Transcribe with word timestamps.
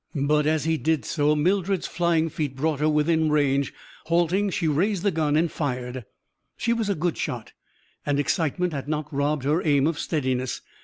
But, 0.15 0.47
as 0.47 0.63
he 0.63 0.77
did 0.77 1.05
so, 1.05 1.35
Mildred's 1.35 1.85
flying 1.85 2.27
feet 2.29 2.55
brought 2.55 2.79
her 2.79 2.89
within 2.89 3.29
range. 3.29 3.71
Halting, 4.07 4.49
she 4.49 4.67
raised 4.67 5.03
the 5.03 5.11
gun 5.11 5.35
and 5.35 5.51
fired. 5.51 6.05
She 6.57 6.73
was 6.73 6.89
a 6.89 6.95
good 6.95 7.19
shot. 7.19 7.51
And 8.03 8.19
excitement 8.19 8.73
had 8.73 8.87
not 8.87 9.13
robbed 9.13 9.43
her 9.43 9.61
aim 9.63 9.85
of 9.85 9.99
steadiness. 9.99 10.61